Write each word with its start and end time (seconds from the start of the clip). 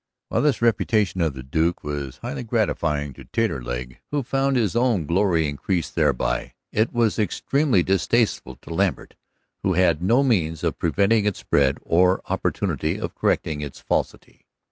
While 0.29 0.41
this 0.41 0.63
reputation 0.63 1.21
of 1.21 1.35
the 1.35 1.43
Duke 1.43 1.83
was 1.83 2.17
highly 2.17 2.41
gratifying 2.41 3.13
to 3.13 3.23
Taterleg, 3.25 3.99
who 4.09 4.23
found 4.23 4.55
his 4.57 4.75
own 4.75 5.05
glory 5.05 5.47
increased 5.47 5.93
thereby, 5.93 6.55
it 6.71 6.91
was 6.91 7.19
extremely 7.19 7.83
distasteful 7.83 8.55
to 8.63 8.73
Lambert, 8.73 9.13
who 9.61 9.73
had 9.73 10.01
no 10.01 10.23
means 10.23 10.63
of 10.63 10.79
preventing 10.79 11.25
its 11.27 11.37
spread 11.37 11.77
or 11.83 12.23
opportunity 12.31 12.99
of 12.99 13.13
correcting 13.13 13.61
its 13.61 13.79
falsity. 13.79 14.47